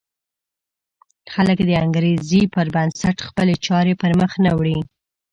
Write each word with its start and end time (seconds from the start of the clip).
خلک 1.33 1.57
د 1.65 1.71
انګېزې 1.83 2.41
پر 2.53 2.67
بنسټ 2.75 3.17
خپلې 3.27 3.55
چارې 3.65 3.93
پر 4.01 4.11
مخ 4.19 4.31
نه 4.45 4.51
وړي. 4.57 4.79